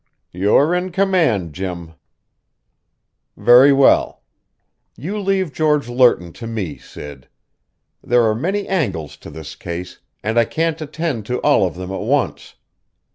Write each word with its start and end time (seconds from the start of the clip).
"You're 0.31 0.73
in 0.73 0.91
command, 0.91 1.53
Jim!" 1.53 1.93
"Very 3.37 3.71
well. 3.71 4.23
You 4.97 5.19
leave 5.19 5.53
George 5.53 5.87
Lerton 5.87 6.33
to 6.33 6.47
me, 6.47 6.79
Sid. 6.79 7.27
There 8.03 8.23
are 8.23 8.33
many 8.33 8.67
angles 8.67 9.15
to 9.17 9.29
this 9.29 9.53
case, 9.53 9.99
and 10.23 10.39
I 10.39 10.45
can't 10.45 10.81
attend 10.81 11.27
to 11.27 11.37
all 11.41 11.67
of 11.67 11.75
them 11.75 11.91
at 11.91 12.01
once. 12.01 12.55